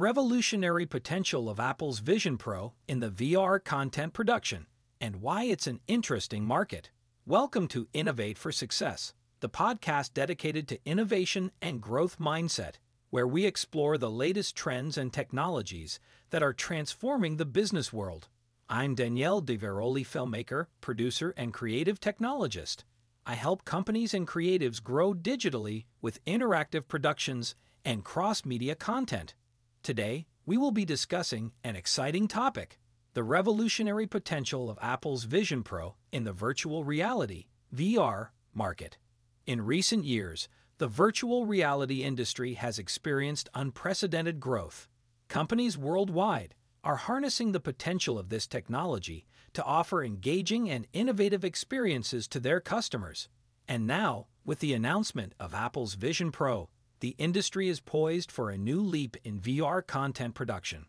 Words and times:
revolutionary 0.00 0.86
potential 0.86 1.50
of 1.50 1.60
Apple's 1.60 1.98
Vision 1.98 2.38
Pro 2.38 2.72
in 2.88 3.00
the 3.00 3.10
VR 3.10 3.62
content 3.62 4.14
production, 4.14 4.66
and 4.98 5.16
why 5.16 5.44
it's 5.44 5.66
an 5.66 5.80
interesting 5.86 6.42
market. 6.42 6.88
Welcome 7.26 7.68
to 7.68 7.86
Innovate 7.92 8.38
for 8.38 8.50
Success, 8.50 9.12
the 9.40 9.50
podcast 9.50 10.14
dedicated 10.14 10.66
to 10.68 10.78
innovation 10.86 11.52
and 11.60 11.82
growth 11.82 12.18
mindset, 12.18 12.76
where 13.10 13.26
we 13.26 13.44
explore 13.44 13.98
the 13.98 14.10
latest 14.10 14.56
trends 14.56 14.96
and 14.96 15.12
technologies 15.12 16.00
that 16.30 16.42
are 16.42 16.54
transforming 16.54 17.36
the 17.36 17.44
business 17.44 17.92
world. 17.92 18.28
I'm 18.70 18.94
Daniele 18.94 19.42
Di 19.42 19.58
Veroli, 19.58 20.06
filmmaker, 20.06 20.68
producer, 20.80 21.34
and 21.36 21.52
creative 21.52 22.00
technologist. 22.00 22.84
I 23.26 23.34
help 23.34 23.66
companies 23.66 24.14
and 24.14 24.26
creatives 24.26 24.82
grow 24.82 25.12
digitally 25.12 25.84
with 26.00 26.24
interactive 26.24 26.88
productions 26.88 27.54
and 27.84 28.02
cross 28.02 28.46
media 28.46 28.74
content. 28.74 29.34
Today, 29.82 30.26
we 30.44 30.58
will 30.58 30.72
be 30.72 30.84
discussing 30.84 31.52
an 31.64 31.74
exciting 31.74 32.28
topic 32.28 32.78
the 33.14 33.22
revolutionary 33.22 34.06
potential 34.06 34.68
of 34.68 34.78
Apple's 34.82 35.24
Vision 35.24 35.62
Pro 35.62 35.96
in 36.12 36.24
the 36.24 36.34
virtual 36.34 36.84
reality 36.84 37.46
VR 37.74 38.28
market. 38.52 38.98
In 39.46 39.62
recent 39.62 40.04
years, 40.04 40.48
the 40.76 40.86
virtual 40.86 41.46
reality 41.46 42.02
industry 42.02 42.54
has 42.54 42.78
experienced 42.78 43.48
unprecedented 43.54 44.38
growth. 44.38 44.86
Companies 45.28 45.78
worldwide 45.78 46.54
are 46.84 46.96
harnessing 46.96 47.52
the 47.52 47.58
potential 47.58 48.18
of 48.18 48.28
this 48.28 48.46
technology 48.46 49.26
to 49.54 49.64
offer 49.64 50.04
engaging 50.04 50.68
and 50.68 50.86
innovative 50.92 51.44
experiences 51.44 52.28
to 52.28 52.38
their 52.38 52.60
customers. 52.60 53.30
And 53.66 53.86
now, 53.86 54.26
with 54.44 54.58
the 54.58 54.74
announcement 54.74 55.34
of 55.40 55.54
Apple's 55.54 55.94
Vision 55.94 56.30
Pro, 56.30 56.68
the 57.00 57.16
industry 57.18 57.68
is 57.68 57.80
poised 57.80 58.30
for 58.30 58.50
a 58.50 58.58
new 58.58 58.80
leap 58.80 59.16
in 59.24 59.40
VR 59.40 59.86
content 59.86 60.34
production. 60.34 60.86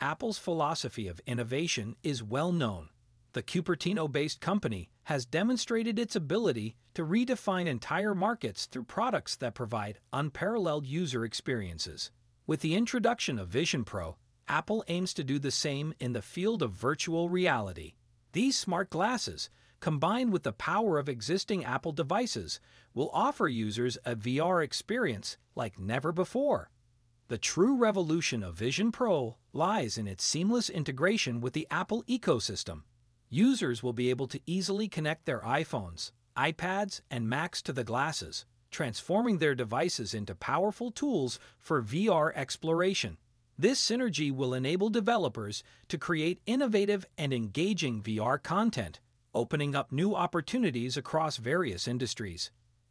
Apple's 0.00 0.38
philosophy 0.38 1.08
of 1.08 1.20
innovation 1.26 1.96
is 2.04 2.22
well 2.22 2.52
known. 2.52 2.88
The 3.32 3.42
Cupertino 3.42 4.10
based 4.10 4.40
company 4.40 4.88
has 5.04 5.26
demonstrated 5.26 5.98
its 5.98 6.14
ability 6.14 6.76
to 6.94 7.04
redefine 7.04 7.66
entire 7.66 8.14
markets 8.14 8.66
through 8.66 8.84
products 8.84 9.36
that 9.36 9.54
provide 9.54 9.98
unparalleled 10.12 10.86
user 10.86 11.24
experiences. 11.24 12.10
With 12.46 12.60
the 12.60 12.76
introduction 12.76 13.38
of 13.38 13.48
Vision 13.48 13.84
Pro, 13.84 14.16
Apple 14.46 14.84
aims 14.88 15.12
to 15.14 15.24
do 15.24 15.38
the 15.38 15.50
same 15.50 15.92
in 16.00 16.12
the 16.12 16.22
field 16.22 16.62
of 16.62 16.72
virtual 16.72 17.28
reality. 17.28 17.94
These 18.32 18.56
smart 18.56 18.90
glasses, 18.90 19.50
combined 19.80 20.32
with 20.32 20.42
the 20.42 20.52
power 20.52 20.98
of 20.98 21.08
existing 21.08 21.64
Apple 21.64 21.92
devices, 21.92 22.60
will 22.94 23.10
offer 23.12 23.48
users 23.48 23.96
a 24.04 24.16
VR 24.16 24.62
experience 24.62 25.36
like 25.54 25.78
never 25.78 26.12
before. 26.12 26.70
The 27.28 27.38
true 27.38 27.76
revolution 27.76 28.42
of 28.42 28.54
Vision 28.54 28.90
Pro 28.90 29.36
lies 29.52 29.98
in 29.98 30.06
its 30.06 30.24
seamless 30.24 30.70
integration 30.70 31.40
with 31.40 31.52
the 31.52 31.66
Apple 31.70 32.02
ecosystem. 32.04 32.82
Users 33.28 33.82
will 33.82 33.92
be 33.92 34.08
able 34.08 34.26
to 34.28 34.40
easily 34.46 34.88
connect 34.88 35.26
their 35.26 35.40
iPhones, 35.40 36.12
iPads, 36.36 37.02
and 37.10 37.28
Macs 37.28 37.60
to 37.62 37.72
the 37.72 37.84
glasses, 37.84 38.46
transforming 38.70 39.38
their 39.38 39.54
devices 39.54 40.14
into 40.14 40.34
powerful 40.34 40.90
tools 40.90 41.38
for 41.58 41.82
VR 41.82 42.32
exploration. 42.34 43.18
This 43.58 43.84
synergy 43.84 44.32
will 44.34 44.54
enable 44.54 44.88
developers 44.88 45.62
to 45.88 45.98
create 45.98 46.40
innovative 46.46 47.04
and 47.18 47.32
engaging 47.32 48.02
VR 48.02 48.42
content, 48.42 49.00
opening 49.34 49.74
up 49.74 49.92
new 49.92 50.14
opportunities 50.14 50.96
across 50.96 51.36
various 51.36 51.86
industries. 51.86 52.50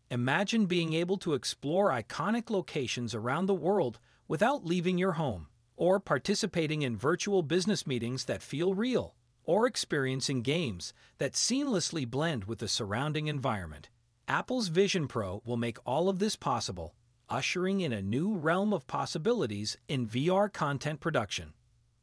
Imagine 0.09 0.65
being 0.65 0.93
able 0.93 1.17
to 1.17 1.33
explore 1.33 1.91
iconic 1.91 2.49
locations 2.49 3.13
around 3.13 3.45
the 3.45 3.53
world 3.53 3.99
without 4.27 4.65
leaving 4.65 4.97
your 4.97 5.13
home, 5.13 5.47
or 5.75 5.99
participating 5.99 6.81
in 6.81 6.95
virtual 6.95 7.43
business 7.43 7.85
meetings 7.85 8.25
that 8.25 8.41
feel 8.41 8.73
real, 8.73 9.15
or 9.43 9.67
experiencing 9.67 10.41
games 10.41 10.93
that 11.17 11.33
seamlessly 11.33 12.09
blend 12.09 12.45
with 12.45 12.59
the 12.59 12.67
surrounding 12.67 13.27
environment. 13.27 13.89
Apple's 14.27 14.67
Vision 14.67 15.07
Pro 15.07 15.41
will 15.45 15.57
make 15.57 15.77
all 15.85 16.09
of 16.09 16.19
this 16.19 16.35
possible 16.35 16.93
ushering 17.29 17.81
in 17.81 17.91
a 17.91 18.01
new 18.01 18.35
realm 18.35 18.73
of 18.73 18.87
possibilities 18.87 19.77
in 19.87 20.07
VR 20.07 20.51
content 20.51 20.99
production. 20.99 21.53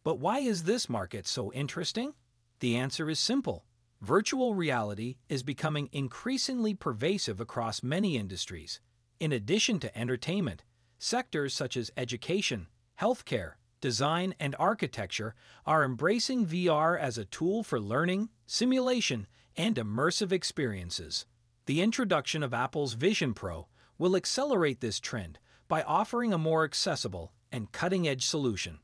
But 0.03 0.19
why 0.19 0.41
is 0.41 0.65
this 0.65 0.89
market 0.89 1.27
so 1.27 1.53
interesting? 1.53 2.13
The 2.61 2.77
answer 2.77 3.09
is 3.09 3.19
simple. 3.19 3.65
Virtual 4.01 4.55
reality 4.55 5.17
is 5.29 5.43
becoming 5.43 5.89
increasingly 5.91 6.75
pervasive 6.75 7.41
across 7.41 7.83
many 7.83 8.17
industries. 8.17 8.81
In 9.19 9.33
addition 9.33 9.81
to 9.81 9.99
entertainment, 9.99 10.63
sectors 10.99 11.55
such 11.55 11.77
as 11.77 11.91
education, 11.97 12.67
healthcare, 13.01 13.53
design, 13.81 14.35
and 14.39 14.55
architecture 14.59 15.35
are 15.65 15.85
embracing 15.85 16.47
VR 16.47 16.99
as 16.99 17.17
a 17.17 17.25
tool 17.25 17.63
for 17.63 17.81
learning, 17.81 18.29
simulation, 18.47 19.27
and 19.57 19.77
immersive 19.77 20.33
experiences. 20.33 21.27
The 21.67 21.81
introduction 21.81 22.43
of 22.43 22.53
Apple's 22.53 22.95
Vision 22.95 23.33
Pro 23.33 23.69
will 23.97 24.17
accelerate 24.17 24.81
this 24.81 25.01
trend 25.01 25.39
by 25.67 25.83
offering 25.83 26.33
a 26.33 26.39
more 26.39 26.65
accessible 26.65 27.33
and 27.51 27.73
cutting 27.73 28.07
edge 28.07 28.27
solution. 28.27 28.81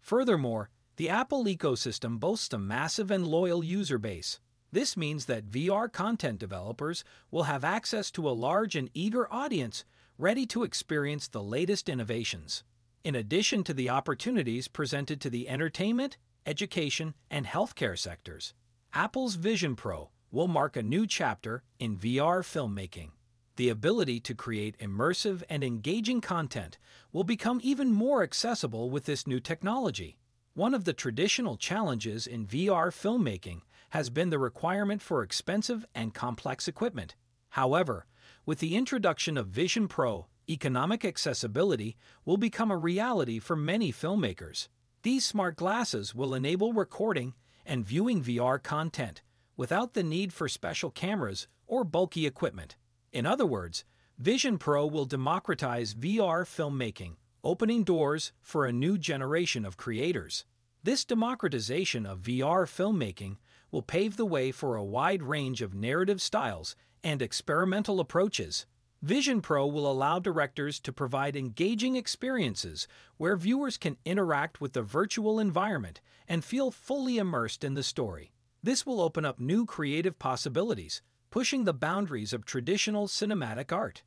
Furthermore, 0.00 0.70
the 0.96 1.08
Apple 1.08 1.44
ecosystem 1.44 2.18
boasts 2.18 2.54
a 2.54 2.58
massive 2.58 3.10
and 3.10 3.26
loyal 3.26 3.62
user 3.62 3.98
base. 3.98 4.40
This 4.76 4.94
means 4.94 5.24
that 5.24 5.50
VR 5.50 5.90
content 5.90 6.38
developers 6.38 7.02
will 7.30 7.44
have 7.44 7.64
access 7.64 8.10
to 8.10 8.28
a 8.28 8.36
large 8.36 8.76
and 8.76 8.90
eager 8.92 9.26
audience 9.32 9.86
ready 10.18 10.44
to 10.48 10.64
experience 10.64 11.28
the 11.28 11.42
latest 11.42 11.88
innovations. 11.88 12.62
In 13.02 13.14
addition 13.14 13.64
to 13.64 13.72
the 13.72 13.88
opportunities 13.88 14.68
presented 14.68 15.18
to 15.22 15.30
the 15.30 15.48
entertainment, 15.48 16.18
education, 16.44 17.14
and 17.30 17.46
healthcare 17.46 17.98
sectors, 17.98 18.52
Apple's 18.92 19.36
Vision 19.36 19.76
Pro 19.76 20.10
will 20.30 20.46
mark 20.46 20.76
a 20.76 20.82
new 20.82 21.06
chapter 21.06 21.62
in 21.78 21.96
VR 21.96 22.42
filmmaking. 22.42 23.12
The 23.56 23.70
ability 23.70 24.20
to 24.20 24.34
create 24.34 24.78
immersive 24.78 25.42
and 25.48 25.64
engaging 25.64 26.20
content 26.20 26.76
will 27.12 27.24
become 27.24 27.60
even 27.62 27.92
more 27.92 28.22
accessible 28.22 28.90
with 28.90 29.06
this 29.06 29.26
new 29.26 29.40
technology. 29.40 30.18
One 30.52 30.74
of 30.74 30.84
the 30.84 30.92
traditional 30.92 31.56
challenges 31.56 32.26
in 32.26 32.46
VR 32.46 32.88
filmmaking 32.88 33.62
has 33.90 34.10
been 34.10 34.30
the 34.30 34.38
requirement 34.38 35.02
for 35.02 35.22
expensive 35.22 35.86
and 35.94 36.14
complex 36.14 36.68
equipment. 36.68 37.14
However, 37.50 38.06
with 38.44 38.58
the 38.58 38.76
introduction 38.76 39.36
of 39.36 39.48
Vision 39.48 39.88
Pro, 39.88 40.26
economic 40.48 41.04
accessibility 41.04 41.96
will 42.24 42.36
become 42.36 42.70
a 42.70 42.76
reality 42.76 43.38
for 43.38 43.56
many 43.56 43.92
filmmakers. 43.92 44.68
These 45.02 45.24
smart 45.24 45.56
glasses 45.56 46.14
will 46.14 46.34
enable 46.34 46.72
recording 46.72 47.34
and 47.64 47.86
viewing 47.86 48.22
VR 48.22 48.62
content 48.62 49.22
without 49.56 49.94
the 49.94 50.02
need 50.02 50.32
for 50.32 50.48
special 50.48 50.90
cameras 50.90 51.48
or 51.66 51.84
bulky 51.84 52.26
equipment. 52.26 52.76
In 53.12 53.26
other 53.26 53.46
words, 53.46 53.84
Vision 54.18 54.58
Pro 54.58 54.86
will 54.86 55.04
democratize 55.04 55.94
VR 55.94 56.44
filmmaking, 56.44 57.16
opening 57.42 57.84
doors 57.84 58.32
for 58.40 58.64
a 58.64 58.72
new 58.72 58.98
generation 58.98 59.64
of 59.64 59.76
creators. 59.76 60.44
This 60.82 61.04
democratization 61.04 62.06
of 62.06 62.20
VR 62.20 62.66
filmmaking 62.66 63.36
will 63.70 63.82
pave 63.82 64.16
the 64.16 64.26
way 64.26 64.52
for 64.52 64.76
a 64.76 64.84
wide 64.84 65.22
range 65.22 65.62
of 65.62 65.74
narrative 65.74 66.20
styles 66.22 66.76
and 67.02 67.22
experimental 67.22 68.00
approaches. 68.00 68.66
Vision 69.02 69.40
Pro 69.40 69.66
will 69.66 69.90
allow 69.90 70.18
directors 70.18 70.80
to 70.80 70.92
provide 70.92 71.36
engaging 71.36 71.96
experiences 71.96 72.88
where 73.18 73.36
viewers 73.36 73.76
can 73.76 73.98
interact 74.04 74.60
with 74.60 74.72
the 74.72 74.82
virtual 74.82 75.38
environment 75.38 76.00
and 76.26 76.44
feel 76.44 76.70
fully 76.70 77.18
immersed 77.18 77.62
in 77.62 77.74
the 77.74 77.82
story. 77.82 78.32
This 78.62 78.86
will 78.86 79.00
open 79.00 79.24
up 79.24 79.38
new 79.38 79.66
creative 79.66 80.18
possibilities, 80.18 81.02
pushing 81.30 81.64
the 81.64 81.74
boundaries 81.74 82.32
of 82.32 82.44
traditional 82.44 83.06
cinematic 83.06 83.70
art. 83.70 84.02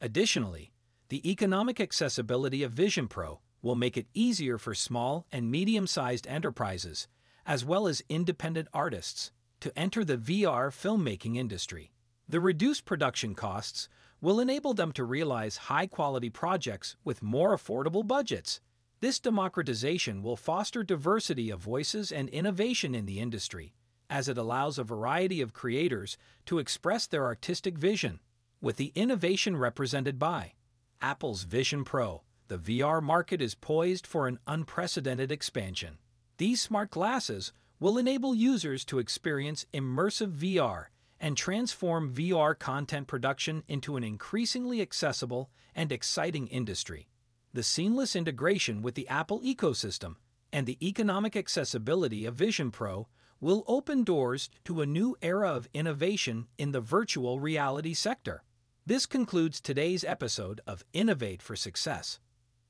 Additionally, 0.00 0.72
the 1.08 1.30
economic 1.30 1.80
accessibility 1.80 2.62
of 2.62 2.72
Vision 2.72 3.06
Pro 3.06 3.40
will 3.62 3.76
make 3.76 3.96
it 3.96 4.08
easier 4.12 4.58
for 4.58 4.74
small 4.74 5.26
and 5.30 5.50
medium 5.50 5.86
sized 5.86 6.26
enterprises, 6.26 7.06
as 7.46 7.64
well 7.64 7.86
as 7.86 8.02
independent 8.08 8.68
artists, 8.72 9.32
to 9.60 9.76
enter 9.78 10.04
the 10.04 10.16
VR 10.16 10.70
filmmaking 10.70 11.36
industry. 11.36 11.92
The 12.28 12.40
reduced 12.40 12.84
production 12.84 13.34
costs 13.34 13.88
will 14.20 14.40
enable 14.40 14.74
them 14.74 14.92
to 14.92 15.04
realize 15.04 15.68
high 15.68 15.86
quality 15.86 16.30
projects 16.30 16.96
with 17.04 17.22
more 17.22 17.56
affordable 17.56 18.06
budgets. 18.06 18.60
This 19.00 19.18
democratization 19.18 20.22
will 20.22 20.36
foster 20.36 20.84
diversity 20.84 21.50
of 21.50 21.58
voices 21.58 22.12
and 22.12 22.28
innovation 22.28 22.94
in 22.94 23.06
the 23.06 23.18
industry, 23.18 23.74
as 24.08 24.28
it 24.28 24.38
allows 24.38 24.78
a 24.78 24.84
variety 24.84 25.40
of 25.40 25.52
creators 25.52 26.16
to 26.46 26.60
express 26.60 27.06
their 27.06 27.24
artistic 27.24 27.76
vision. 27.76 28.20
With 28.60 28.76
the 28.76 28.92
innovation 28.94 29.56
represented 29.56 30.20
by 30.20 30.52
Apple's 31.00 31.42
Vision 31.42 31.82
Pro, 31.82 32.22
the 32.46 32.58
VR 32.58 33.02
market 33.02 33.42
is 33.42 33.56
poised 33.56 34.06
for 34.06 34.28
an 34.28 34.38
unprecedented 34.46 35.32
expansion. 35.32 35.98
These 36.38 36.60
smart 36.60 36.90
glasses 36.90 37.52
will 37.78 37.98
enable 37.98 38.34
users 38.34 38.84
to 38.86 38.98
experience 38.98 39.66
immersive 39.74 40.32
VR 40.36 40.86
and 41.20 41.36
transform 41.36 42.12
VR 42.12 42.58
content 42.58 43.06
production 43.06 43.62
into 43.68 43.96
an 43.96 44.04
increasingly 44.04 44.80
accessible 44.80 45.50
and 45.74 45.92
exciting 45.92 46.48
industry. 46.48 47.08
the 47.52 47.62
seamless 47.62 48.16
integration 48.16 48.82
with 48.82 48.94
the 48.94 49.08
Apple 49.08 49.40
ecosystem, 49.40 50.16
and 50.52 50.66
the 50.66 50.78
economic 50.86 51.36
accessibility 51.36 52.24
of 52.24 52.34
Vision 52.34 52.70
Pro 52.70 53.08
will 53.40 53.64
open 53.66 54.04
doors 54.04 54.48
to 54.64 54.80
a 54.80 54.86
new 54.86 55.16
era 55.20 55.50
of 55.50 55.68
innovation 55.74 56.46
in 56.58 56.72
the 56.72 56.80
virtual 56.80 57.40
reality 57.40 57.94
sector. 57.94 58.42
This 58.86 59.06
concludes 59.06 59.60
today's 59.60 60.04
episode 60.04 60.60
of 60.66 60.84
Innovate 60.92 61.42
for 61.42 61.56
Success. 61.56 62.20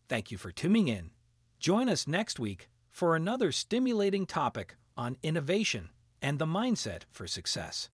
Thank 0.08 0.30
you 0.30 0.38
for 0.38 0.52
tuning 0.52 0.88
in. 0.88 1.10
Join 1.58 1.88
us 1.88 2.06
next 2.06 2.38
week 2.38 2.68
for 2.92 3.16
another 3.16 3.50
stimulating 3.50 4.26
topic 4.26 4.76
on 4.98 5.16
innovation 5.22 5.88
and 6.20 6.38
the 6.38 6.46
mindset 6.46 7.02
for 7.10 7.26
success. 7.26 7.88